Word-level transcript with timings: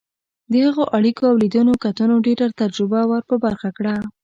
د 0.51 0.53
هغه 0.65 0.83
اړیکو 0.97 1.23
او 1.31 1.35
لیدنو 1.43 1.73
کتنو 1.85 2.15
ډېره 2.25 2.45
تجربه 2.61 2.99
ور 3.09 3.23
په 3.29 3.35
برخه 3.45 3.69
کړه. 3.77 3.95